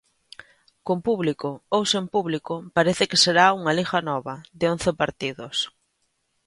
Con 0.85 0.97
público 1.07 1.49
ou 1.75 1.81
sen 1.91 2.05
público, 2.15 2.53
parece 2.77 3.03
que 3.09 3.21
será 3.25 3.45
unha 3.59 3.75
Liga 3.79 3.99
nova, 4.09 4.35
de 4.59 4.65
once 4.73 4.91
partidos. 5.01 5.57